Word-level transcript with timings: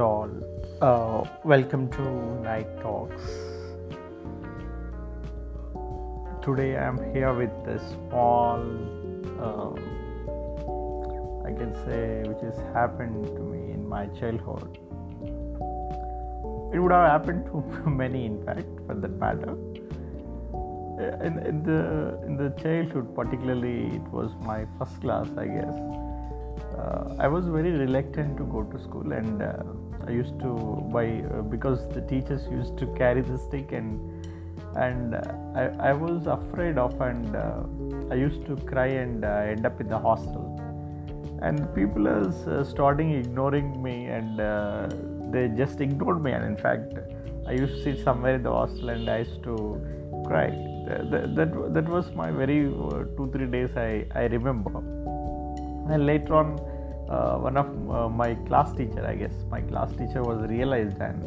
all. 0.00 0.30
Uh, 0.80 1.24
welcome 1.44 1.88
to 1.90 2.02
Night 2.42 2.68
Talks. 2.80 3.22
Today 6.42 6.76
I'm 6.78 6.98
here 7.12 7.34
with 7.34 7.50
a 7.68 7.78
small, 7.90 8.60
um, 9.46 9.76
I 11.44 11.52
can 11.52 11.74
say, 11.84 12.22
which 12.26 12.40
has 12.42 12.58
happened 12.72 13.26
to 13.26 13.40
me 13.42 13.72
in 13.72 13.86
my 13.86 14.06
childhood. 14.18 14.78
It 16.72 16.78
would 16.78 16.92
have 16.92 17.10
happened 17.10 17.46
to 17.46 17.90
many, 18.02 18.24
in 18.24 18.42
fact, 18.44 18.68
for 18.86 18.94
that 18.94 19.18
matter. 19.18 19.56
Uh, 21.00 21.24
In, 21.26 21.38
in 21.46 21.62
the 21.62 21.80
in 22.26 22.36
the 22.36 22.50
childhood, 22.62 23.14
particularly, 23.14 23.96
it 23.96 24.06
was 24.12 24.30
my 24.40 24.66
first 24.78 25.00
class, 25.00 25.28
I 25.36 25.46
guess 25.46 26.09
uh, 26.78 27.14
I 27.18 27.28
was 27.28 27.46
very 27.46 27.72
reluctant 27.72 28.36
to 28.38 28.44
go 28.44 28.62
to 28.62 28.78
school, 28.78 29.12
and 29.12 29.42
uh, 29.42 29.62
I 30.06 30.10
used 30.10 30.38
to 30.40 30.50
buy 30.92 31.22
uh, 31.22 31.42
because 31.42 31.88
the 31.88 32.00
teachers 32.02 32.46
used 32.50 32.78
to 32.78 32.86
carry 32.94 33.22
the 33.22 33.38
stick, 33.38 33.72
and 33.72 33.98
and 34.76 35.14
uh, 35.14 35.22
I, 35.54 35.90
I 35.90 35.92
was 35.92 36.26
afraid 36.26 36.78
of, 36.78 37.00
and 37.00 37.36
uh, 37.36 37.62
I 38.10 38.14
used 38.14 38.46
to 38.46 38.56
cry 38.56 38.86
and 38.86 39.24
uh, 39.24 39.52
end 39.54 39.66
up 39.66 39.80
in 39.80 39.88
the 39.88 39.98
hostel, 39.98 40.44
and 41.42 41.74
people 41.74 42.08
are 42.08 42.64
starting 42.64 43.12
ignoring 43.12 43.82
me, 43.82 44.06
and 44.06 44.38
they 45.32 45.48
just 45.56 45.80
ignored 45.80 46.22
me, 46.22 46.32
and 46.32 46.44
in 46.44 46.56
fact, 46.56 46.94
I 47.46 47.52
used 47.52 47.76
to 47.76 47.82
sit 47.82 48.04
somewhere 48.04 48.36
in 48.36 48.42
the 48.42 48.52
hostel, 48.52 48.90
and 48.90 49.08
I 49.08 49.18
used 49.18 49.42
to 49.44 49.56
cry. 50.26 50.50
That, 50.86 51.34
that, 51.36 51.74
that, 51.74 51.88
was 51.88 52.12
my 52.14 52.32
very 52.32 52.62
two 53.16 53.30
three 53.32 53.46
days 53.46 53.70
I, 53.76 54.06
I 54.12 54.22
remember 54.22 54.82
and 55.92 56.06
later 56.06 56.34
on 56.34 56.58
uh, 57.08 57.36
one 57.36 57.56
of 57.56 57.68
uh, 57.90 58.08
my 58.08 58.34
class 58.48 58.72
teacher 58.72 59.04
i 59.06 59.14
guess 59.14 59.32
my 59.50 59.60
class 59.60 59.90
teacher 59.92 60.22
was 60.22 60.48
realized 60.48 60.98
and 61.00 61.22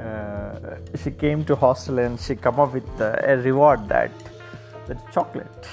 uh, 0.00 0.76
she 1.02 1.10
came 1.10 1.44
to 1.44 1.56
hostel 1.56 1.98
and 1.98 2.20
she 2.20 2.34
come 2.34 2.60
up 2.60 2.72
with 2.72 3.00
uh, 3.00 3.16
a 3.22 3.36
reward 3.38 3.88
that 3.88 4.10
that 4.86 4.98
chocolate 5.12 5.68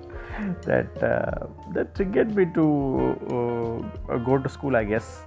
that 0.70 1.02
uh, 1.02 1.46
that 1.74 1.94
triggered 1.94 2.34
me 2.34 2.46
to 2.58 2.66
go 4.26 4.38
to 4.38 4.48
school 4.48 4.76
i 4.76 4.84
guess. 4.84 5.22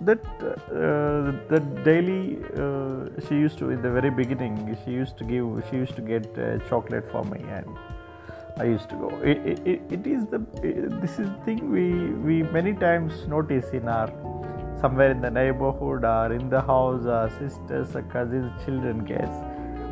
That 0.00 0.22
uh, 0.42 1.32
the 1.48 1.60
daily 1.82 2.36
uh, 2.54 3.18
she 3.26 3.34
used 3.34 3.56
to 3.58 3.70
in 3.70 3.80
the 3.80 3.90
very 3.90 4.10
beginning 4.10 4.76
she 4.84 4.90
used 4.90 5.16
to 5.16 5.24
give 5.24 5.64
she 5.70 5.76
used 5.76 5.96
to 5.96 6.02
get 6.02 6.26
uh, 6.38 6.58
chocolate 6.68 7.10
for 7.10 7.24
me 7.24 7.40
and 7.48 7.66
I 8.58 8.64
used 8.64 8.88
to 8.88 8.96
go. 8.96 9.08
It, 9.22 9.38
it, 9.66 9.82
it- 9.90 10.06
is 10.06 10.26
the 10.26 10.38
this 11.02 11.18
is 11.18 11.28
the 11.28 11.40
thing 11.44 11.70
we 11.70 11.84
we 12.26 12.42
many 12.56 12.72
times 12.72 13.26
notice 13.28 13.68
in 13.70 13.88
our 13.88 14.08
somewhere 14.80 15.10
in 15.10 15.20
the 15.20 15.30
neighborhood 15.30 16.04
or 16.04 16.32
in 16.32 16.48
the 16.48 16.60
house 16.60 17.06
our 17.06 17.28
sisters 17.38 17.94
or 17.96 18.02
cousins 18.14 18.64
children 18.64 19.04
kids 19.06 19.36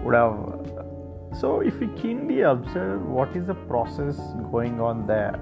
would 0.04 0.14
have 0.14 1.38
so 1.40 1.60
if 1.60 1.78
we 1.80 1.88
keenly 2.02 2.42
observe 2.42 3.06
what 3.18 3.36
is 3.36 3.46
the 3.46 3.54
process 3.72 4.18
going 4.52 4.80
on 4.80 5.06
there? 5.06 5.40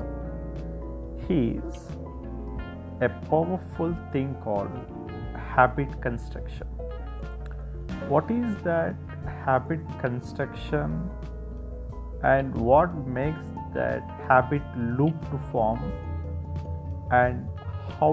is 1.29 1.89
a 3.01 3.09
powerful 3.31 3.97
thing 4.13 4.35
called 4.45 4.71
habit 5.55 6.01
construction 6.03 6.67
what 8.09 8.31
is 8.31 8.57
that 8.63 8.95
habit 9.45 9.81
construction 10.01 10.97
and 12.23 12.55
what 12.55 12.95
makes 13.07 13.47
that 13.75 14.03
habit 14.29 14.63
loop 14.77 15.19
to 15.31 15.39
form 15.51 15.81
and 17.11 17.49
how 17.99 18.13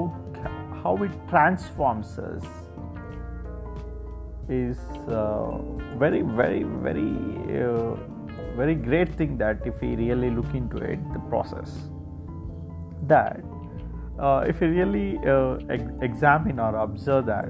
how 0.83 0.95
it 1.03 1.11
transforms 1.29 2.17
us 2.17 2.45
is 4.49 4.77
uh, 5.07 5.57
very 5.97 6.21
very 6.21 6.63
very 6.63 7.61
uh, 7.61 7.95
very 8.55 8.75
great 8.75 9.13
thing 9.15 9.37
that 9.37 9.65
if 9.65 9.79
we 9.81 9.95
really 9.95 10.29
look 10.29 10.53
into 10.53 10.77
it 10.77 10.99
the 11.13 11.19
process 11.29 11.89
that 13.03 13.41
uh, 14.19 14.43
if 14.47 14.59
we 14.59 14.67
really 14.67 15.19
uh, 15.25 15.57
ex- 15.69 15.91
examine 16.01 16.59
or 16.59 16.75
observe 16.75 17.25
that 17.25 17.49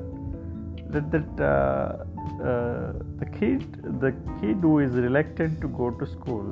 that, 0.91 1.11
that 1.11 2.07
uh, 2.41 2.93
the 3.17 3.27
kid 3.39 3.63
the 4.01 4.11
kid 4.39 4.57
who 4.61 4.79
is 4.79 4.91
reluctant 4.91 5.59
to 5.61 5.67
go 5.67 5.89
to 5.91 6.05
school 6.05 6.47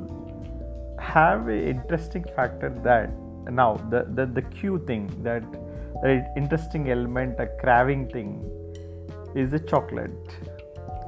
have 1.00 1.48
a 1.48 1.58
interesting 1.68 2.24
factor 2.36 2.70
that 2.82 3.10
now 3.50 3.74
the 3.90 4.04
the, 4.14 4.26
the 4.26 4.42
cue 4.42 4.78
thing 4.86 5.10
that 5.22 5.42
the 6.02 6.24
interesting 6.36 6.90
element 6.90 7.40
a 7.40 7.46
craving 7.60 8.08
thing 8.08 8.30
is 9.34 9.50
the 9.50 9.60
chocolate. 9.60 10.10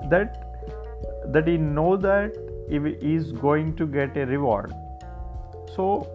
That 0.08 0.46
that 1.32 1.46
he 1.46 1.56
know 1.56 1.96
that 1.96 2.32
if 2.68 2.84
he 2.84 3.14
is 3.14 3.32
going 3.32 3.76
to 3.76 3.86
get 3.86 4.16
a 4.16 4.26
reward. 4.26 4.72
So 5.74 6.08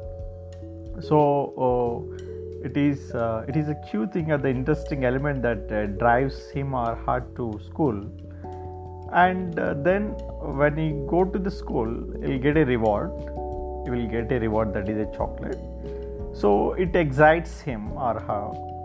so 1.01 1.19
uh, 1.65 2.25
it 2.65 2.77
is 2.77 3.13
uh, 3.13 3.45
it 3.47 3.55
is 3.55 3.69
a 3.69 3.75
cute 3.89 4.13
thing 4.13 4.31
or 4.31 4.37
the 4.37 4.49
interesting 4.49 5.05
element 5.05 5.41
that 5.43 5.71
uh, 5.71 5.85
drives 6.03 6.49
him 6.49 6.73
or 6.73 6.95
her 6.95 7.19
to 7.37 7.59
school 7.65 8.03
and 9.23 9.57
uh, 9.59 9.73
then 9.87 10.07
when 10.61 10.77
he 10.77 10.89
go 11.09 11.23
to 11.23 11.39
the 11.39 11.51
school 11.51 11.89
he'll 12.21 12.39
get 12.39 12.57
a 12.57 12.65
reward. 12.65 13.11
He 13.85 13.91
will 13.91 14.07
get 14.07 14.31
a 14.31 14.39
reward 14.39 14.73
that 14.73 14.89
is 14.89 15.07
a 15.07 15.15
chocolate. 15.15 15.59
So 16.33 16.73
it 16.73 16.95
excites 16.95 17.61
him 17.61 17.91
or 17.93 18.19
her 18.19 18.75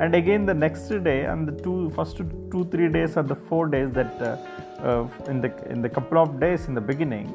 and 0.00 0.14
again 0.14 0.46
the 0.46 0.54
next 0.54 0.88
day 1.04 1.24
and 1.24 1.48
the 1.48 1.56
two 1.62 1.90
first 1.90 2.16
two 2.16 2.64
three 2.72 2.88
days 2.88 3.16
or 3.16 3.22
the 3.22 3.34
four 3.34 3.66
days 3.68 3.90
that 3.92 4.22
uh, 4.22 4.36
uh, 4.88 5.08
in 5.28 5.40
the 5.40 5.50
in 5.70 5.82
the 5.82 5.88
couple 5.88 6.18
of 6.18 6.38
days 6.40 6.66
in 6.66 6.74
the 6.74 6.80
beginning 6.80 7.34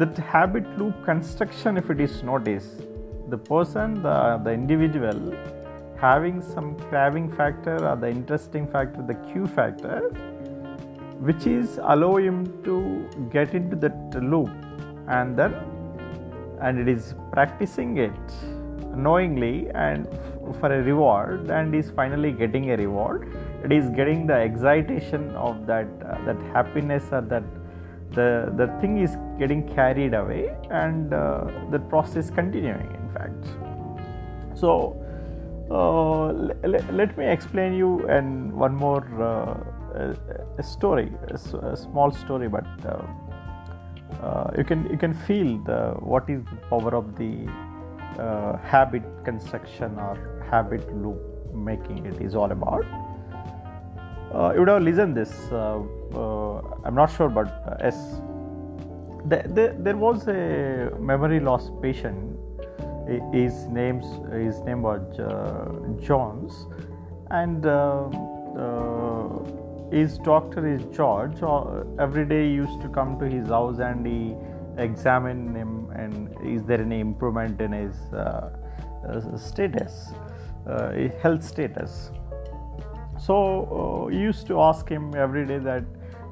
that 0.00 0.16
habit 0.18 0.66
loop 0.78 1.04
construction 1.04 1.76
if 1.76 1.90
it 1.90 2.00
is 2.00 2.22
noticed 2.22 2.82
the 3.28 3.38
person 3.38 3.94
the, 4.02 4.40
the 4.44 4.50
individual 4.50 5.18
having 6.00 6.40
some 6.40 6.76
craving 6.88 7.30
factor 7.32 7.76
or 7.88 7.96
the 7.96 8.08
interesting 8.08 8.66
factor 8.66 9.02
the 9.02 9.14
cue 9.30 9.46
factor 9.46 10.00
which 11.28 11.46
is 11.46 11.78
allow 11.94 12.16
him 12.16 12.44
to 12.62 13.08
get 13.32 13.54
into 13.54 13.76
that 13.76 14.22
loop 14.22 14.50
and 15.08 15.36
then 15.36 15.54
and 16.60 16.78
it 16.78 16.88
is 16.88 17.14
practicing 17.32 17.98
it 17.98 18.34
knowingly 18.94 19.68
and 19.74 20.06
f- 20.06 20.56
for 20.60 20.72
a 20.74 20.82
reward 20.82 21.50
and 21.50 21.74
is 21.74 21.90
finally 21.90 22.32
getting 22.32 22.70
a 22.70 22.76
reward. 22.76 23.28
It 23.64 23.72
is 23.72 23.88
getting 23.90 24.26
the 24.26 24.34
excitation 24.34 25.30
of 25.36 25.66
that 25.66 25.86
uh, 26.04 26.24
that 26.24 26.40
happiness 26.54 27.04
or 27.12 27.20
that 27.22 27.44
the 28.12 28.52
the 28.56 28.66
thing 28.80 28.98
is 28.98 29.16
getting 29.38 29.62
carried 29.74 30.14
away 30.14 30.54
and 30.70 31.12
uh, 31.12 31.44
the 31.70 31.78
process 31.78 32.30
continuing 32.30 32.90
in 33.00 33.08
fact. 33.16 33.44
So 34.54 34.96
uh, 35.70 36.32
le- 36.32 36.92
let 36.92 37.16
me 37.18 37.26
explain 37.26 37.74
you 37.74 38.06
and 38.08 38.52
one 38.52 38.74
more 38.74 39.04
uh, 39.22 40.14
a, 40.58 40.62
story 40.62 41.12
a, 41.30 41.76
small 41.76 42.10
story 42.10 42.48
but 42.48 42.66
uh, 42.86 44.50
you 44.56 44.64
can 44.64 44.88
you 44.90 44.96
can 44.96 45.12
feel 45.12 45.58
the 45.64 45.94
what 46.00 46.30
is 46.30 46.42
the 46.44 46.56
power 46.70 46.94
of 46.94 47.16
the 47.18 47.46
habit 48.64 49.02
construction 49.24 49.98
or 49.98 50.42
habit 50.50 50.82
loop 50.96 51.18
making 51.54 52.06
it 52.06 52.20
is 52.20 52.34
all 52.34 52.50
about. 52.50 52.84
You 54.54 54.60
would 54.60 54.68
have 54.68 54.82
listened 54.82 55.16
this 55.16 55.32
i'm 55.52 56.94
not 56.94 57.10
sure 57.14 57.28
but 57.28 57.48
yes. 57.80 58.20
There, 59.24 59.74
there, 59.78 59.96
was 59.96 60.26
a 60.28 60.90
memory 60.98 61.40
loss 61.40 61.70
patient 61.82 62.38
his 63.32 63.66
name's 63.66 64.06
his 64.32 64.60
name 64.60 64.82
was 64.82 65.18
uh, 65.18 65.70
jones. 66.00 66.66
And 67.30 67.66
uh, 67.66 68.08
uh, 68.56 69.90
his 69.90 70.18
doctor 70.18 70.66
is 70.66 70.84
george. 70.96 71.42
Every 71.98 72.24
day 72.26 72.48
he 72.48 72.54
used 72.54 72.80
to 72.82 72.88
come 72.88 73.18
to 73.20 73.26
his 73.26 73.48
house 73.48 73.78
and 73.78 74.06
he 74.06 74.34
examined 74.76 75.56
him 75.56 75.90
and 75.90 76.28
is 76.46 76.62
there 76.64 76.80
any 76.80 77.00
improvement 77.00 77.60
in 77.60 77.72
his 77.72 77.96
status 79.40 80.12
health 81.22 81.42
status. 81.42 82.10
So 83.18 84.08
he 84.12 84.18
used 84.18 84.46
to 84.48 84.60
ask 84.60 84.88
him 84.88 85.14
every 85.16 85.46
day 85.46 85.58
that 85.58 85.84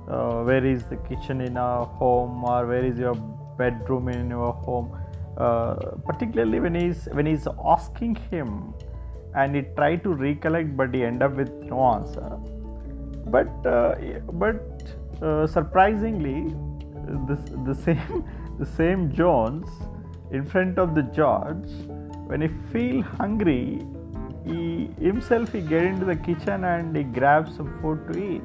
uh, 0.08 0.42
where 0.44 0.64
is 0.64 0.84
the 0.84 0.96
kitchen 0.96 1.40
in 1.40 1.56
our 1.56 1.84
home 1.84 2.44
or 2.44 2.66
where 2.66 2.84
is 2.84 2.98
your 2.98 3.14
bedroom 3.58 4.08
in 4.08 4.30
your 4.30 4.52
home 4.52 4.96
particularly 6.06 6.60
when 6.60 6.74
he's 6.74 7.08
when 7.12 7.26
he's 7.26 7.46
asking 7.64 8.16
him 8.30 8.74
and 9.34 9.54
he 9.54 9.62
tried 9.76 10.02
to 10.02 10.14
recollect 10.14 10.76
but 10.76 10.94
he 10.94 11.04
end 11.04 11.22
up 11.22 11.34
with 11.34 11.50
no 11.62 11.80
answer. 11.94 12.30
But 13.26 13.66
uh, 13.66 13.94
but 14.32 14.62
uh, 15.22 15.46
surprisingly 15.46 16.54
this 17.28 17.40
the 17.64 17.74
same 17.74 18.24
the 18.58 18.66
same 18.66 19.12
jones 19.12 19.68
in 20.30 20.44
front 20.44 20.78
of 20.78 20.94
the 20.94 21.02
george 21.18 21.70
when 22.30 22.40
he 22.40 22.48
feel 22.72 23.02
hungry 23.02 23.80
he 24.46 24.88
himself 25.00 25.52
he 25.52 25.60
get 25.60 25.84
into 25.84 26.06
the 26.06 26.16
kitchen 26.16 26.64
and 26.64 26.96
he 26.96 27.02
grabs 27.02 27.56
some 27.56 27.70
food 27.80 28.12
to 28.12 28.18
eat. 28.18 28.42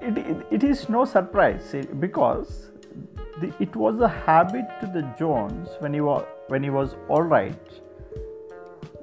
It, 0.00 0.18
it, 0.18 0.46
it 0.50 0.64
is 0.64 0.88
no 0.88 1.04
surprise 1.04 1.74
because 2.00 2.71
the, 3.42 3.52
it 3.60 3.76
was 3.84 4.00
a 4.00 4.08
habit 4.08 4.76
to 4.80 4.86
the 4.98 5.02
jones 5.18 5.68
when 5.80 5.92
he 5.92 6.00
was 6.00 6.24
when 6.48 6.62
he 6.62 6.70
was 6.70 6.96
all 7.08 7.22
right 7.22 7.80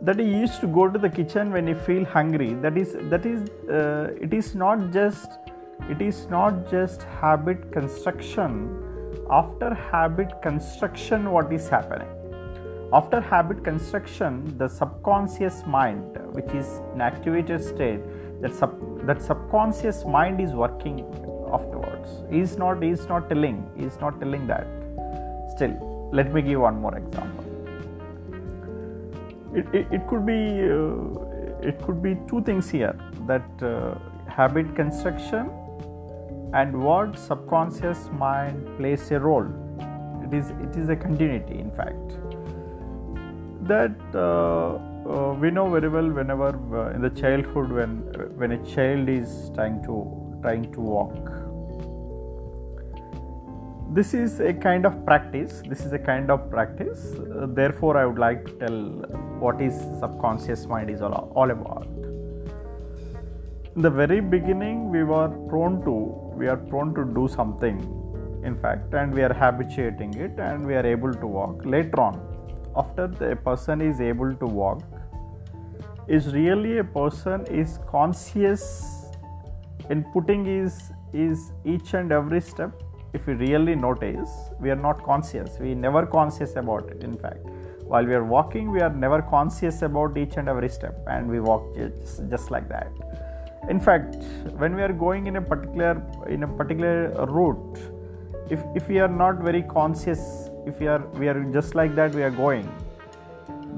that 0.02 0.18
he 0.20 0.26
used 0.26 0.62
to 0.62 0.68
go 0.68 0.90
to 0.90 0.98
the 0.98 1.10
kitchen 1.10 1.52
when 1.52 1.68
he 1.68 1.74
feel 1.74 2.06
hungry. 2.06 2.54
That 2.54 2.78
is 2.78 2.96
that 3.10 3.26
is 3.26 3.50
uh, 3.70 4.14
it 4.22 4.34
is 4.34 4.56
not 4.56 4.92
just 4.92 5.32
it 5.90 6.02
is 6.02 6.28
not 6.30 6.70
just 6.72 7.04
habit 7.04 7.72
construction. 7.72 8.54
After 9.30 9.74
habit 9.74 10.42
construction 10.42 11.32
what 11.32 11.52
is 11.52 11.68
happening? 11.70 12.08
After 12.92 13.22
habit 13.22 13.64
construction, 13.64 14.58
the 14.58 14.68
subconscious 14.68 15.64
mind, 15.68 16.18
which 16.32 16.50
is 16.50 16.82
in 16.94 17.02
activated 17.02 17.64
state, 17.64 18.00
that 18.42 18.56
sub, 18.56 19.06
that 19.06 19.22
subconscious 19.22 20.06
mind 20.06 20.42
is 20.42 20.54
working 20.54 21.06
afterwards. 21.52 22.24
He's 22.30 22.58
not 22.58 22.82
he's 22.82 23.08
not 23.08 23.30
telling 23.30 23.70
he's 23.78 24.00
not 24.00 24.20
telling 24.20 24.48
that. 24.48 24.68
Still, 25.56 26.10
let 26.12 26.34
me 26.34 26.42
give 26.42 26.62
one 26.62 26.80
more 26.80 26.98
example. 26.98 27.46
It, 29.54 29.66
it, 29.74 29.88
it 29.92 30.08
could 30.08 30.26
be 30.26 30.40
uh, 30.64 31.68
it 31.70 31.82
could 31.82 32.02
be 32.02 32.18
two 32.28 32.42
things 32.44 32.70
here 32.70 32.96
that 33.28 33.64
uh, 33.64 33.96
habit 34.28 34.76
construction 34.76 35.50
and 36.54 36.82
what 36.84 37.18
subconscious 37.18 38.10
mind 38.12 38.68
plays 38.78 39.12
a 39.12 39.20
role. 39.20 39.48
It 40.24 40.34
is 40.34 40.52
it 40.52 40.76
is 40.76 40.90
a 40.90 40.96
continuity 40.96 41.60
in 41.60 41.72
fact 41.72 42.18
that 43.68 43.96
uh, 44.16 44.80
uh, 45.10 45.34
we 45.34 45.50
know 45.52 45.70
very 45.70 45.90
well 45.90 46.10
whenever 46.10 46.50
uh, 46.78 46.96
in 46.96 47.02
the 47.02 47.10
childhood 47.10 47.72
when 47.72 47.92
when 48.38 48.52
a 48.52 48.66
child 48.66 49.10
is 49.10 49.52
trying 49.56 49.82
to 49.84 49.96
trying 50.42 50.72
to 50.74 50.80
walk. 50.80 51.16
This 53.92 54.14
is 54.14 54.40
a 54.40 54.54
kind 54.54 54.86
of 54.86 55.04
practice. 55.04 55.64
This 55.68 55.80
is 55.82 55.94
a 55.94 55.98
kind 55.98 56.30
of 56.30 56.50
practice. 56.52 57.16
Uh, 57.16 57.48
therefore 57.48 57.98
i 57.98 58.06
would 58.06 58.20
like 58.20 58.46
to 58.46 58.52
tell 58.64 58.78
what 59.44 59.62
is 59.62 59.74
subconscious 60.00 60.68
mind 60.68 60.90
is 60.92 61.02
all, 61.02 61.32
all 61.36 61.50
about. 61.50 61.88
In 63.76 63.82
the 63.82 63.90
very 63.90 64.20
beginning 64.20 64.92
we 64.92 65.04
were 65.04 65.30
prone 65.50 65.82
to 65.86 65.96
we 66.38 66.48
are 66.48 66.58
prone 66.58 66.94
to 66.94 67.06
do 67.16 67.28
something 67.28 67.80
in 68.44 68.56
fact 68.62 68.94
and 68.94 69.14
we 69.14 69.24
are 69.24 69.34
habituating 69.34 70.14
it 70.14 70.40
and 70.40 70.66
we 70.66 70.76
are 70.76 70.86
able 70.86 71.14
to 71.14 71.26
walk. 71.26 71.66
Later 71.66 72.02
on 72.02 72.22
after 72.78 73.08
the 73.08 73.36
person 73.38 73.82
is 73.82 74.00
able 74.00 74.36
to 74.36 74.46
walk 74.46 74.84
is 76.08 76.34
really 76.34 76.78
a 76.78 76.84
person 76.84 77.46
is 77.48 77.80
conscious 77.90 78.99
in 79.90 80.04
putting 80.14 80.46
his 80.46 80.92
is 81.14 81.52
each 81.66 81.94
and 81.94 82.12
every 82.12 82.40
step 82.40 82.84
if 83.14 83.26
we 83.26 83.34
really 83.34 83.76
notice 83.76 84.30
we 84.60 84.70
are 84.70 84.76
not 84.76 85.04
conscious. 85.04 85.58
We 85.60 85.74
never 85.74 86.06
conscious 86.06 86.56
about 86.56 86.90
it 86.90 87.04
in 87.04 87.18
fact. 87.18 87.46
While 87.84 88.06
we 88.06 88.14
are 88.14 88.24
walking 88.24 88.72
we 88.72 88.82
are 88.82 88.94
never 88.94 89.22
conscious 89.22 89.82
about 89.82 90.18
each 90.18 90.38
and 90.38 90.48
every 90.48 90.70
step 90.70 90.96
and 91.08 91.28
we 91.28 91.40
walk 91.40 91.76
just, 91.76 92.30
just 92.30 92.52
like 92.52 92.70
that. 92.70 92.92
In 93.68 93.80
fact 93.80 94.16
when 94.58 94.76
we 94.76 94.84
are 94.84 94.94
going 94.94 95.26
in 95.26 95.38
a 95.38 95.42
particular 95.42 96.04
in 96.28 96.44
a 96.44 96.48
particular 96.48 97.26
route 97.26 97.80
if, 98.50 98.60
if 98.76 98.88
we 98.88 99.00
are 99.00 99.08
not 99.08 99.40
very 99.40 99.64
conscious 99.64 100.50
if 100.66 100.80
we 100.80 100.88
are 100.88 101.06
we 101.22 101.28
are 101.28 101.44
just 101.52 101.74
like 101.74 101.96
that 101.96 102.14
we 102.14 102.22
are 102.22 102.32
going 102.32 102.70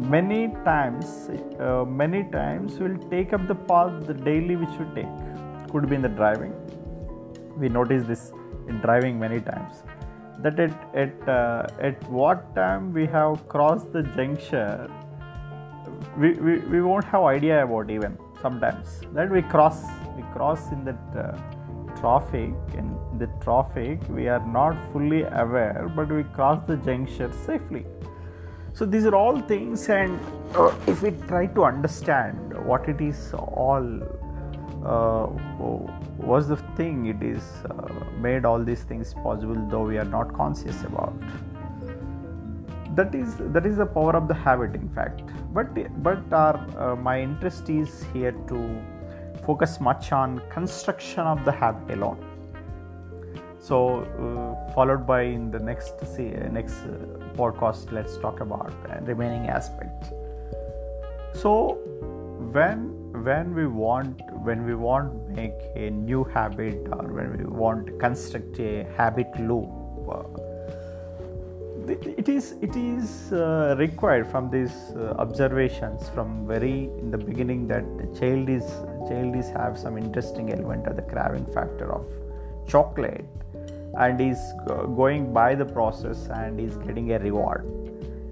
many 0.10 0.48
times 0.66 1.30
uh, 1.60 1.86
many 1.86 2.24
times 2.32 2.80
we'll 2.80 2.98
take 3.10 3.34
up 3.34 3.48
the 3.48 3.56
path 3.56 4.06
the 4.08 4.14
daily 4.14 4.56
which 4.56 4.80
we 4.80 4.86
take 4.96 5.51
could 5.72 5.90
be 5.90 5.96
in 5.96 6.02
the 6.02 6.10
driving. 6.10 6.54
We 7.58 7.70
notice 7.70 8.06
this 8.06 8.32
in 8.68 8.80
driving 8.80 9.20
many 9.20 9.40
times. 9.40 9.84
That 10.40 10.60
at 10.60 10.74
at 10.96 11.30
uh, 11.30 11.68
at 11.80 12.10
what 12.10 12.56
time 12.56 12.94
we 12.94 13.06
have 13.08 13.48
crossed 13.48 13.94
the 13.94 14.04
junction 14.04 14.92
we, 16.18 16.34
we, 16.34 16.58
we 16.60 16.82
won't 16.82 17.06
have 17.06 17.24
idea 17.24 17.64
about 17.64 17.90
even 17.90 18.18
sometimes. 18.42 19.02
That 19.14 19.30
we 19.30 19.42
cross 19.42 19.84
we 20.16 20.24
cross 20.34 20.72
in 20.72 20.84
that 20.86 21.00
uh, 21.16 21.38
traffic. 22.00 22.52
In 22.78 22.98
the 23.18 23.28
traffic 23.44 24.00
we 24.10 24.28
are 24.28 24.46
not 24.46 24.76
fully 24.92 25.24
aware 25.24 25.92
but 25.96 26.12
we 26.12 26.24
cross 26.24 26.66
the 26.68 26.78
junction 26.78 27.32
safely. 27.46 27.86
So 28.74 28.86
these 28.86 29.06
are 29.06 29.16
all 29.16 29.40
things 29.42 29.90
and 29.90 30.20
uh, 30.56 30.74
if 30.88 31.02
we 31.02 31.12
try 31.28 31.48
to 31.48 31.66
understand 31.66 32.58
what 32.66 32.88
it 32.88 33.02
is 33.02 33.34
all 33.34 33.86
uh, 34.86 35.28
was 36.18 36.48
the 36.48 36.58
thing 36.78 37.06
it 37.06 37.22
is 37.22 37.44
uh, 37.70 38.06
made 38.18 38.46
all 38.46 38.64
these 38.64 38.84
things 38.84 39.14
possible 39.14 39.56
though 39.70 39.84
we 39.84 39.98
are 39.98 40.06
not 40.06 40.34
conscious 40.34 40.84
about. 40.84 41.14
That 42.96 43.16
is 43.16 43.36
that 43.40 43.66
is 43.66 43.78
the 43.78 43.86
power 43.86 44.16
of 44.16 44.28
the 44.28 44.34
habit 44.34 44.76
in 44.76 44.90
fact. 44.90 45.22
But 45.54 46.04
but 46.04 46.34
our 46.34 46.58
uh, 46.78 46.96
my 46.96 47.22
interest 47.22 47.70
is 47.70 48.06
here 48.14 48.34
to 48.48 48.82
focus 49.46 49.80
much 49.80 50.12
on 50.12 50.42
construction 50.50 51.22
of 51.22 51.46
the 51.46 51.52
habit 51.52 51.98
alone. 51.98 52.28
So 53.60 54.02
uh, 54.02 54.74
followed 54.74 55.06
by 55.06 55.22
in 55.22 55.52
the 55.52 55.60
next 55.60 56.00
see, 56.16 56.30
next 56.52 56.78
uh, 56.80 56.98
podcast 57.36 57.92
let's 57.92 58.18
talk 58.18 58.40
about 58.40 58.74
remaining 59.04 59.48
aspects. 59.50 60.10
So 61.34 61.78
when 62.52 63.02
when 63.24 63.54
we 63.54 63.68
want 63.68 64.22
when 64.44 64.66
we 64.66 64.76
want 64.76 65.12
to 65.12 65.34
make 65.42 65.60
a 65.76 65.90
new 65.90 66.24
habit 66.24 66.88
or 66.94 67.04
when 67.18 67.38
we 67.38 67.44
want 67.46 67.86
to 67.88 67.94
construct 67.94 68.60
a 68.60 68.84
habit 68.98 69.28
loop 69.40 69.70
uh, 70.10 70.24
it 71.88 72.30
is 72.30 72.56
it 72.62 72.76
is 72.76 73.34
uh, 73.34 73.76
required 73.78 74.28
from 74.28 74.50
these 74.50 74.76
uh, 74.96 75.16
observations 75.18 76.10
from 76.10 76.48
very 76.48 76.90
in 77.02 77.12
the 77.12 77.18
beginning 77.18 77.68
that 77.68 77.86
the 77.98 78.08
child 78.20 78.50
is 78.50 78.66
child 79.10 79.36
is 79.36 79.50
have 79.50 79.78
some 79.78 79.98
interesting 79.98 80.54
element 80.54 80.86
of 80.88 80.96
the 80.96 81.02
craving 81.02 81.46
factor 81.58 81.92
of 81.92 82.06
chocolate 82.68 83.26
and 83.98 84.22
is 84.22 84.40
going 84.96 85.34
by 85.34 85.54
the 85.56 85.66
process 85.66 86.28
and 86.30 86.60
is 86.60 86.78
getting 86.78 87.14
a 87.14 87.20
reward 87.20 87.66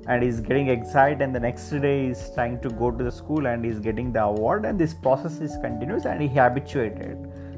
and 0.10 0.24
is 0.24 0.40
getting 0.42 0.70
excited 0.70 1.22
and 1.22 1.36
the 1.36 1.40
next 1.40 1.70
day 1.70 2.08
is 2.08 2.32
trying 2.34 2.60
to 2.62 2.70
go 2.70 2.90
to 2.90 3.04
the 3.04 3.12
school 3.12 3.46
and 3.46 3.66
is 3.66 3.80
getting 3.80 4.12
the 4.12 4.24
award 4.24 4.66
and 4.66 4.80
this 4.80 4.94
process 4.94 5.40
is 5.40 5.56
continuous 5.62 6.06
and 6.06 6.22
he 6.22 6.28
habituated. 6.28 7.18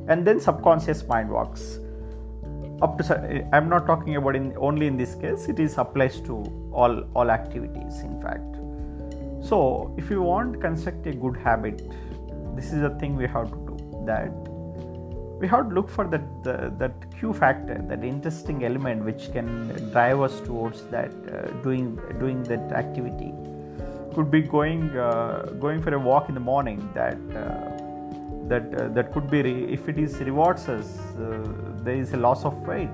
And 0.09 0.27
then 0.27 0.39
subconscious 0.39 1.03
mind 1.05 1.29
works 1.29 1.79
up 2.81 2.97
to 2.97 3.47
i'm 3.53 3.69
not 3.69 3.85
talking 3.85 4.15
about 4.15 4.35
in 4.35 4.53
only 4.57 4.87
in 4.87 4.97
this 4.97 5.13
case 5.23 5.47
it 5.47 5.59
is 5.59 5.77
applies 5.77 6.19
to 6.19 6.37
all 6.73 7.03
all 7.13 7.29
activities 7.29 7.99
in 8.01 8.21
fact. 8.21 8.57
So 9.49 9.93
if 9.97 10.09
you 10.09 10.21
want 10.21 10.61
construct 10.61 11.07
a 11.07 11.13
good 11.13 11.37
habit. 11.37 11.83
This 12.55 12.73
is 12.73 12.81
the 12.81 12.89
thing 12.99 13.15
we 13.15 13.27
have 13.27 13.49
to 13.49 13.59
do 13.67 14.03
that 14.05 14.50
we 15.41 15.47
have 15.47 15.69
to 15.69 15.75
look 15.75 15.89
for 15.89 16.05
that 16.13 16.25
the, 16.43 16.55
that 16.77 16.93
cue 17.17 17.33
factor 17.33 17.77
that 17.89 18.03
interesting 18.03 18.63
element 18.63 19.03
which 19.03 19.23
can 19.35 19.47
drive 19.91 20.21
us 20.27 20.39
towards 20.41 20.81
that 20.95 21.11
uh, 21.11 21.47
doing 21.67 21.87
doing 22.19 22.43
that 22.43 22.71
activity. 22.83 23.31
Could 24.15 24.29
be 24.29 24.41
going 24.41 24.83
uh, 24.95 25.53
going 25.65 25.81
for 25.81 25.93
a 25.95 25.99
walk 25.99 26.29
in 26.29 26.35
the 26.35 26.45
morning 26.53 26.79
that 26.93 27.17
uh, 27.43 27.45
that 28.51 28.65
uh, 28.79 28.89
that 28.97 29.13
could 29.13 29.31
be 29.31 29.41
re- 29.41 29.73
if 29.77 29.89
it 29.93 29.97
is 29.97 30.19
rewards 30.31 30.67
us 30.69 30.89
uh, 30.99 31.39
there 31.85 31.95
is 31.95 32.13
a 32.13 32.17
loss 32.17 32.43
of 32.49 32.57
weight 32.71 32.89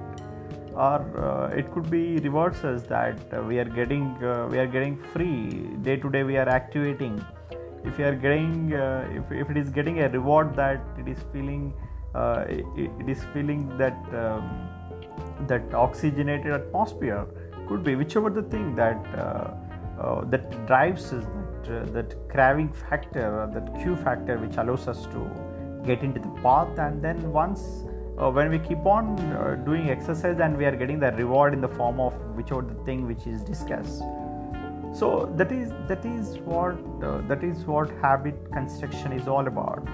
or 0.74 1.00
uh, 1.25 1.60
it 1.62 1.72
could 1.74 1.89
be 1.89 2.04
rewards 2.27 2.63
us 2.63 2.84
that 2.84 3.18
we 3.50 3.60
are 3.60 3.72
getting 3.80 4.06
we 4.54 4.60
are 4.63 4.70
getting 4.77 4.96
free 5.16 5.39
day 5.89 5.98
to 5.98 6.10
day 6.16 6.24
we 6.24 6.38
are 6.38 6.48
activating. 6.60 7.20
If 7.84 7.98
we 7.98 8.04
are 8.04 8.16
getting 8.16 8.72
if, 9.18 9.32
if 9.42 9.50
it 9.50 9.58
is 9.58 9.70
getting 9.70 10.00
a 10.06 10.10
reward 10.10 10.56
that 10.56 10.82
it 11.01 11.08
is 11.08 11.20
feeling 11.34 11.74
it, 12.47 12.65
it 13.00 13.09
is 13.09 13.24
feeling 13.33 13.77
that 13.77 13.97
um, 14.13 14.67
that 15.47 15.74
oxygenated 15.74 16.51
atmosphere 16.51 17.25
could 17.67 17.83
be 17.83 17.95
whichever 17.95 18.29
the 18.29 18.43
thing 18.43 18.75
that 18.75 19.03
that 20.31 20.65
drives 20.67 21.13
us 21.13 21.25
that, 21.67 21.93
that 21.93 22.29
craving 22.29 22.71
factor 22.74 23.41
or 23.41 23.47
that 23.53 23.81
cue 23.81 23.95
factor 23.95 24.38
which 24.38 24.57
allows 24.57 24.88
us 24.88 25.05
to 25.07 25.29
get 25.86 26.01
into 26.01 26.19
the 26.19 26.29
path. 26.41 26.77
And 26.77 27.01
then 27.03 27.31
once 27.31 27.62
uh, 28.17 28.31
when 28.31 28.50
we 28.50 28.59
keep 28.59 28.86
on 28.86 29.19
uh, 29.19 29.55
doing 29.65 29.89
exercise 29.89 30.39
and 30.39 30.57
we 30.57 30.65
are 30.65 30.75
getting 30.75 31.00
the 31.00 31.12
reward 31.12 31.53
in 31.53 31.62
the 31.62 31.67
form 31.67 32.00
of 32.00 32.13
whichever 32.36 32.62
the 32.62 32.83
thing 32.83 33.05
which 33.05 33.27
is 33.27 33.43
discussed. 33.43 34.01
So 34.93 35.31
that 35.36 35.51
is 35.51 35.71
that 35.88 36.03
is 36.05 36.39
what 36.39 36.75
uh, 37.03 37.21
that 37.27 37.43
is 37.43 37.65
what 37.65 37.91
habit 38.01 38.36
construction 38.51 39.12
is 39.12 39.27
all 39.27 39.47
about 39.47 39.88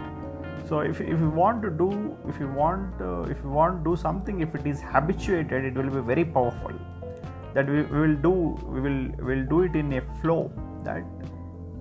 so 0.67 0.79
if, 0.79 1.01
if 1.01 1.20
you 1.20 1.29
want 1.29 1.62
to 1.62 1.70
do 1.70 2.17
if 2.27 2.39
you 2.39 2.48
want 2.48 3.01
uh, 3.01 3.22
if 3.24 3.38
you 3.43 3.50
want 3.50 3.84
to 3.84 3.89
do 3.89 3.96
something 3.96 4.41
if 4.41 4.55
it 4.55 4.65
is 4.65 4.82
habituated 4.82 5.65
it 5.65 5.75
will 5.75 5.89
be 5.89 6.01
very 6.01 6.25
powerful. 6.25 6.72
That 7.53 7.70
we, 7.70 7.84
we 7.84 8.00
will 8.00 8.15
do 8.15 8.32
we 8.67 8.82
will 8.82 9.25
will 9.25 9.46
do 9.46 9.62
it 9.62 9.75
in 9.75 9.93
a 9.93 10.01
flow 10.22 10.51
that 10.84 11.03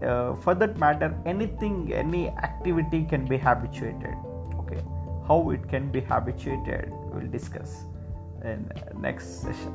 uh, 0.07 0.35
for 0.37 0.55
that 0.55 0.79
matter 0.79 1.17
anything 1.25 1.93
any 1.93 2.29
activity 2.29 3.05
can 3.05 3.25
be 3.25 3.39
habituated 3.39 4.15
okay? 4.59 4.83
How 5.27 5.51
it 5.51 5.69
can 5.69 5.91
be 5.91 6.01
habituated 6.01 6.91
we'll 6.91 7.31
discuss 7.31 7.85
in 8.45 8.71
next 9.01 9.43
session. 9.43 9.75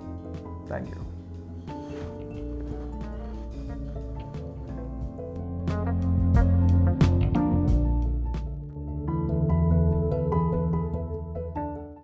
Thank 0.67 0.89
you 0.89 1.16